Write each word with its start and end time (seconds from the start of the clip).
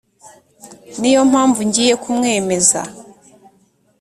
ni 0.99 1.09
yo 1.15 1.21
mpamvu 1.31 1.59
ngiye 1.69 1.93
kumwemeza 2.03 2.81